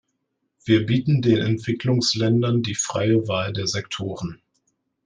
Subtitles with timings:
[0.65, 4.41] Wir bieten den Entwicklungsländern die freie Wahl der Sektoren.